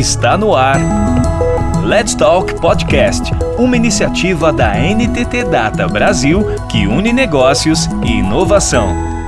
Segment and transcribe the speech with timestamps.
[0.00, 0.80] Está no ar.
[1.84, 9.19] Let's Talk Podcast, uma iniciativa da NTT Data Brasil que une negócios e inovação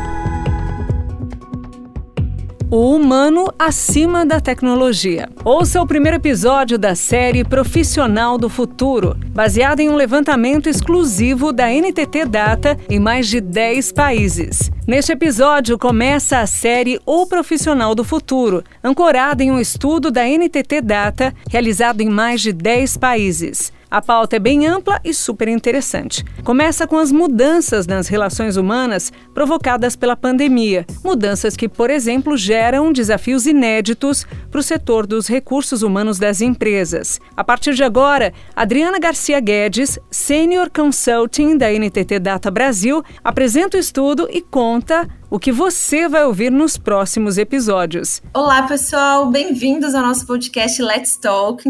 [3.13, 5.29] humano acima da tecnologia.
[5.45, 11.69] Ouça o primeiro episódio da série Profissional do Futuro, baseado em um levantamento exclusivo da
[11.69, 14.71] NTT Data em mais de 10 países.
[14.89, 20.81] Neste episódio começa a série O Profissional do Futuro, ancorada em um estudo da NTT
[20.81, 23.71] Data realizado em mais de 10 países.
[23.93, 26.25] A pauta é bem ampla e super interessante.
[26.43, 30.87] Começa com as mudanças nas relações humanas provocadas pela pandemia.
[31.05, 37.21] Mudanças que, por exemplo, geram desafios inéditos para o setor dos recursos humanos das empresas.
[37.37, 43.81] A partir de agora, Adriana Garcia Guedes, Senior Consulting da NTT Data Brasil, apresenta o
[43.81, 48.21] estudo e conta o que você vai ouvir nos próximos episódios.
[48.35, 51.65] Olá, pessoal, bem-vindos ao nosso podcast Let's Talk.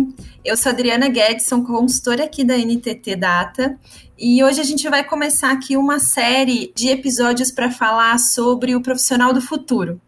[0.44, 3.78] Eu sou Adriana Guedes, sou consultora aqui da NTT Data.
[4.19, 8.82] E hoje a gente vai começar aqui uma série de episódios para falar sobre o
[8.82, 10.00] profissional do futuro.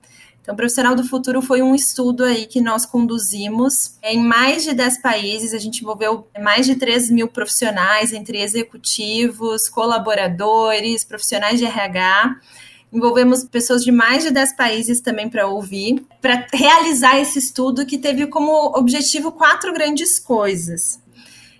[0.42, 4.74] Então, o Profissional do Futuro foi um estudo aí que nós conduzimos em mais de
[4.74, 5.54] 10 países.
[5.54, 12.36] A gente envolveu mais de 3 mil profissionais, entre executivos, colaboradores, profissionais de RH.
[12.94, 17.98] Envolvemos pessoas de mais de 10 países também para ouvir, para realizar esse estudo que
[17.98, 21.02] teve como objetivo quatro grandes coisas.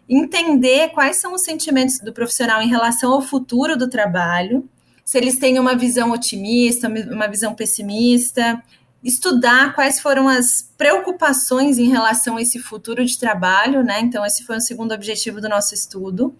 [0.08, 4.68] Entender quais são os sentimentos do profissional em relação ao futuro do trabalho,
[5.04, 8.62] se eles têm uma visão otimista, uma visão pessimista,
[9.02, 14.00] estudar quais foram as preocupações em relação a esse futuro de trabalho, né?
[14.00, 16.34] Então, esse foi o segundo objetivo do nosso estudo.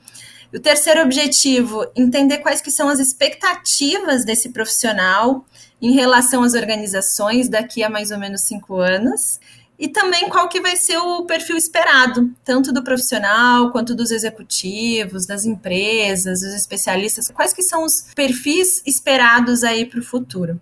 [0.54, 5.44] O terceiro objetivo, entender quais que são as expectativas desse profissional
[5.82, 9.40] em relação às organizações daqui a mais ou menos cinco anos.
[9.76, 15.26] E também qual que vai ser o perfil esperado, tanto do profissional quanto dos executivos,
[15.26, 17.28] das empresas, dos especialistas.
[17.30, 20.60] Quais que são os perfis esperados aí para o futuro?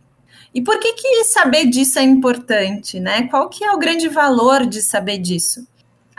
[0.54, 3.28] E por que que saber disso é importante, né?
[3.28, 5.66] Qual que é o grande valor de saber disso?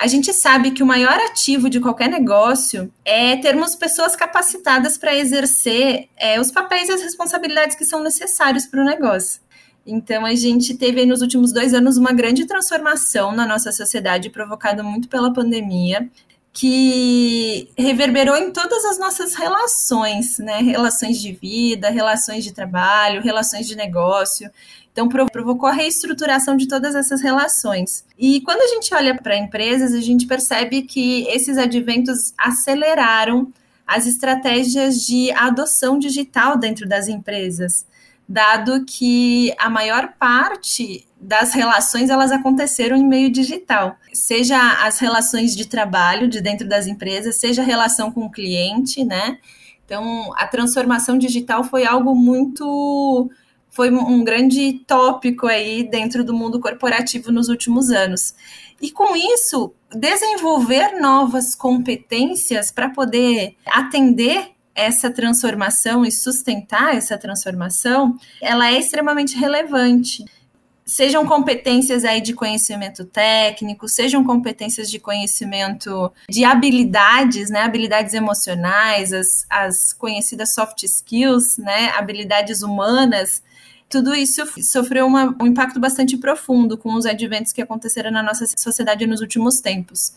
[0.03, 5.15] A gente sabe que o maior ativo de qualquer negócio é termos pessoas capacitadas para
[5.15, 9.41] exercer é, os papéis e as responsabilidades que são necessários para o negócio.
[9.87, 14.83] Então, a gente teve nos últimos dois anos uma grande transformação na nossa sociedade, provocada
[14.83, 16.09] muito pela pandemia,
[16.51, 20.59] que reverberou em todas as nossas relações, né?
[20.59, 24.51] Relações de vida, relações de trabalho, relações de negócio.
[24.93, 28.05] Então, provocou a reestruturação de todas essas relações.
[28.17, 33.51] E quando a gente olha para empresas, a gente percebe que esses adventos aceleraram
[33.87, 37.87] as estratégias de adoção digital dentro das empresas,
[38.29, 45.55] dado que a maior parte das relações elas aconteceram em meio digital, seja as relações
[45.55, 49.39] de trabalho de dentro das empresas, seja a relação com o cliente, né?
[49.85, 53.29] Então, a transformação digital foi algo muito
[53.73, 58.35] foi um grande tópico aí dentro do mundo corporativo nos últimos anos.
[58.79, 68.15] E com isso, desenvolver novas competências para poder atender essa transformação e sustentar essa transformação,
[68.39, 70.23] ela é extremamente relevante.
[70.85, 79.13] Sejam competências aí de conhecimento técnico, sejam competências de conhecimento de habilidades, né, habilidades emocionais,
[79.13, 83.41] as, as conhecidas soft skills, né, habilidades humanas,
[83.93, 88.43] tudo isso sofreu uma, um impacto bastante profundo com os adventos que aconteceram na nossa
[88.57, 90.15] sociedade nos últimos tempos.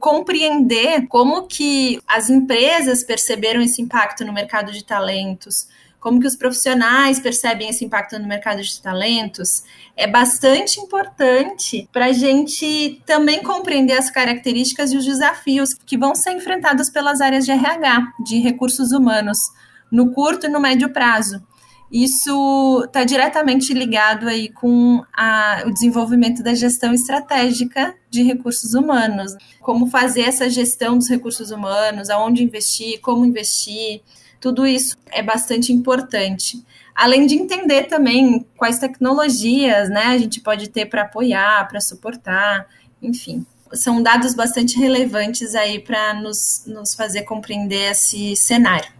[0.00, 5.68] Compreender como que as empresas perceberam esse impacto no mercado de talentos,
[6.00, 9.62] como que os profissionais percebem esse impacto no mercado de talentos,
[9.94, 16.14] é bastante importante para a gente também compreender as características e os desafios que vão
[16.14, 19.38] ser enfrentados pelas áreas de RH, de recursos humanos,
[19.92, 21.46] no curto e no médio prazo
[21.90, 29.34] isso está diretamente ligado aí com a, o desenvolvimento da gestão estratégica de recursos humanos.
[29.60, 34.02] Como fazer essa gestão dos recursos humanos, aonde investir, como investir,
[34.38, 36.62] tudo isso é bastante importante.
[36.94, 42.66] Além de entender também quais tecnologias né, a gente pode ter para apoiar, para suportar,
[43.00, 43.46] enfim.
[43.72, 48.97] São dados bastante relevantes aí para nos, nos fazer compreender esse cenário.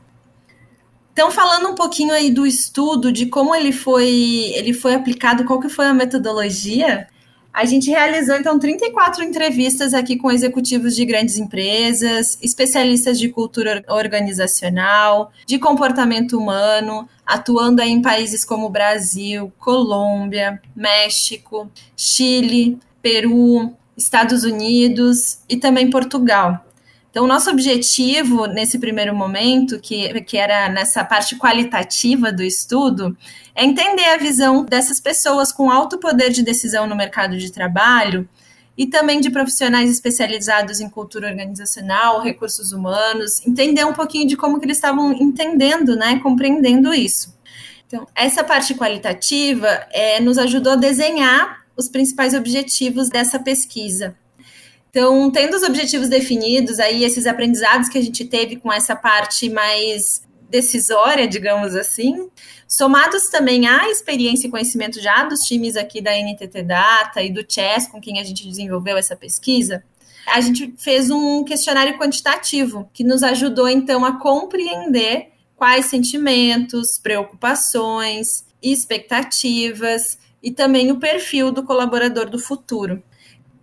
[1.19, 5.59] Então, falando um pouquinho aí do estudo, de como ele foi, ele foi aplicado, qual
[5.59, 7.09] que foi a metodologia,
[7.53, 13.85] a gente realizou, então, 34 entrevistas aqui com executivos de grandes empresas, especialistas de cultura
[13.89, 25.41] organizacional, de comportamento humano, atuando em países como Brasil, Colômbia, México, Chile, Peru, Estados Unidos
[25.49, 26.65] e também Portugal.
[27.11, 33.17] Então, o nosso objetivo nesse primeiro momento, que, que era nessa parte qualitativa do estudo,
[33.55, 38.29] é entender a visão dessas pessoas com alto poder de decisão no mercado de trabalho
[38.77, 44.61] e também de profissionais especializados em cultura organizacional, recursos humanos, entender um pouquinho de como
[44.61, 47.37] que eles estavam entendendo, né, compreendendo isso.
[47.89, 54.15] Então, essa parte qualitativa é, nos ajudou a desenhar os principais objetivos dessa pesquisa.
[54.99, 59.49] Então, tendo os objetivos definidos, aí esses aprendizados que a gente teve com essa parte
[59.49, 62.29] mais decisória, digamos assim,
[62.67, 67.47] somados também à experiência e conhecimento já dos times aqui da NTT Data e do
[67.49, 69.85] Chess, com quem a gente desenvolveu essa pesquisa,
[70.27, 78.45] a gente fez um questionário quantitativo que nos ajudou então a compreender quais sentimentos, preocupações,
[78.61, 83.01] expectativas e também o perfil do colaborador do futuro.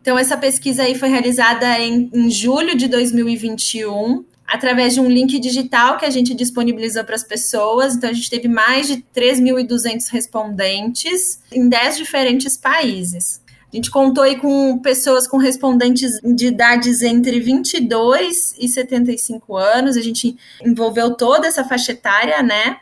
[0.05, 5.39] Então, essa pesquisa aí foi realizada em, em julho de 2021, através de um link
[5.39, 7.95] digital que a gente disponibilizou para as pessoas.
[7.95, 13.41] Então, a gente teve mais de 3.200 respondentes em 10 diferentes países.
[13.73, 19.97] A gente contou aí com pessoas com respondentes de idades entre 22 e 75 anos.
[19.97, 22.77] A gente envolveu toda essa faixa etária, né?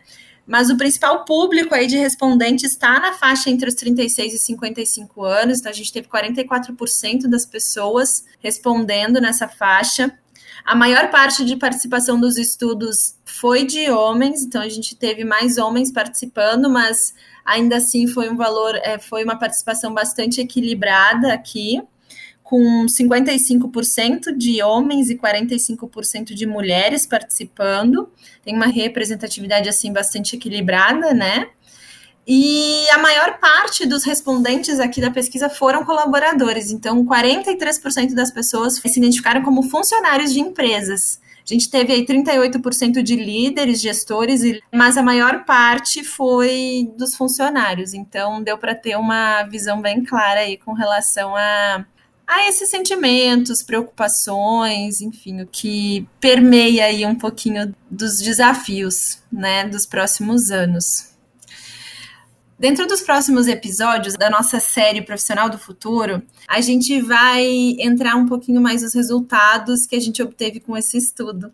[0.46, 5.24] Mas o principal público aí de respondentes está na faixa entre os 36 e 55
[5.24, 10.12] anos, então a gente teve 44% das pessoas respondendo nessa faixa.
[10.66, 15.58] A maior parte de participação dos estudos foi de homens, então a gente teve mais
[15.58, 17.14] homens participando, mas
[17.46, 21.82] ainda assim foi um valor, é, foi uma participação bastante equilibrada aqui
[22.44, 28.12] com 55% de homens e 45% de mulheres participando.
[28.44, 31.48] Tem uma representatividade assim bastante equilibrada, né?
[32.26, 36.72] E a maior parte dos respondentes aqui da pesquisa foram colaboradores.
[36.72, 41.22] Então, 43% das pessoas se identificaram como funcionários de empresas.
[41.46, 44.42] A gente teve aí 38% de líderes, gestores,
[44.74, 47.94] mas a maior parte foi dos funcionários.
[47.94, 51.86] Então, deu para ter uma visão bem clara aí com relação a
[52.34, 59.86] a esses sentimentos, preocupações, enfim, o que permeia aí um pouquinho dos desafios, né, dos
[59.86, 61.14] próximos anos.
[62.58, 67.46] Dentro dos próximos episódios da nossa série Profissional do Futuro, a gente vai
[67.80, 71.52] entrar um pouquinho mais nos resultados que a gente obteve com esse estudo.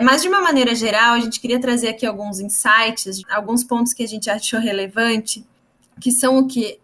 [0.00, 4.02] Mas, de uma maneira geral, a gente queria trazer aqui alguns insights, alguns pontos que
[4.02, 5.44] a gente achou relevante,
[6.00, 6.78] que são o que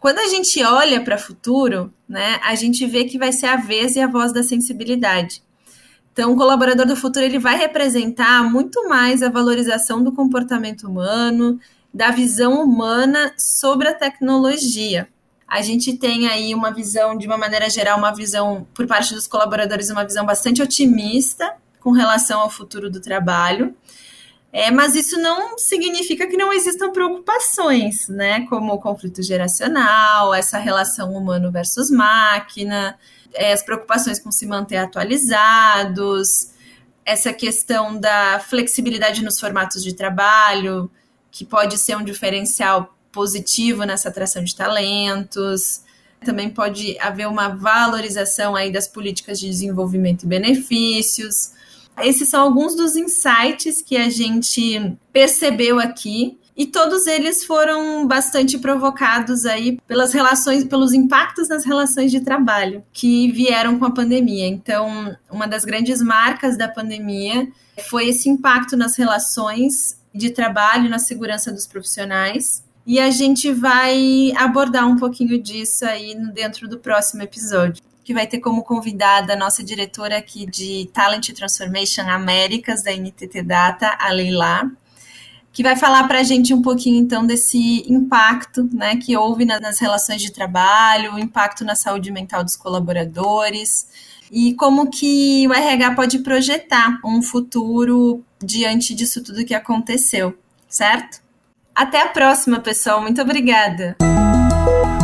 [0.00, 3.56] quando a gente olha para o futuro, né, a gente vê que vai ser a
[3.56, 5.42] vez e a voz da sensibilidade.
[6.12, 11.60] Então, o colaborador do futuro ele vai representar muito mais a valorização do comportamento humano,
[11.92, 15.08] da visão humana sobre a tecnologia.
[15.46, 19.26] A gente tem aí uma visão, de uma maneira geral, uma visão por parte dos
[19.26, 23.74] colaboradores, uma visão bastante otimista com relação ao futuro do trabalho.
[24.52, 28.46] É, mas isso não significa que não existam preocupações, né?
[28.46, 32.98] Como o conflito geracional, essa relação humano versus máquina,
[33.34, 36.50] é, as preocupações com se manter atualizados,
[37.04, 40.90] essa questão da flexibilidade nos formatos de trabalho,
[41.30, 45.82] que pode ser um diferencial positivo nessa atração de talentos.
[46.24, 51.52] Também pode haver uma valorização aí das políticas de desenvolvimento e benefícios
[52.02, 58.58] esses são alguns dos insights que a gente percebeu aqui e todos eles foram bastante
[58.58, 64.48] provocados aí pelas relações, pelos impactos nas relações de trabalho que vieram com a pandemia.
[64.48, 67.46] Então, uma das grandes marcas da pandemia
[67.88, 72.64] foi esse impacto nas relações de trabalho, na segurança dos profissionais.
[72.84, 78.26] E a gente vai abordar um pouquinho disso aí dentro do próximo episódio que vai
[78.26, 84.10] ter como convidada a nossa diretora aqui de Talent Transformation Américas da NTT Data, a
[84.10, 84.72] Leila,
[85.52, 89.78] que vai falar para a gente um pouquinho então desse impacto né, que houve nas
[89.78, 93.88] relações de trabalho, o impacto na saúde mental dos colaboradores
[94.32, 100.34] e como que o RH pode projetar um futuro diante disso tudo que aconteceu,
[100.66, 101.20] certo?
[101.74, 103.02] Até a próxima, pessoal.
[103.02, 103.98] Muito obrigada.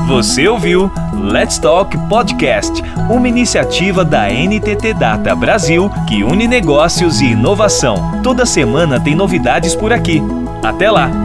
[0.07, 7.33] Você ouviu Let's Talk Podcast, uma iniciativa da NTT Data Brasil que une negócios e
[7.33, 8.21] inovação.
[8.23, 10.23] Toda semana tem novidades por aqui.
[10.63, 11.24] Até lá!